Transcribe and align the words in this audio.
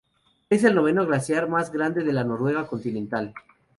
Es 0.49 0.63
el 0.63 0.73
noveno 0.73 1.05
glaciar 1.05 1.47
más 1.47 1.71
grande 1.71 2.03
de 2.03 2.11
la 2.11 2.23
Noruega 2.23 2.65
continental. 2.65 3.35